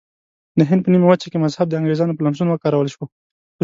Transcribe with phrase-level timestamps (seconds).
[0.57, 3.03] د هند په نیمه وچه کې مذهب د انګریزانو په لمسون وکارول شو.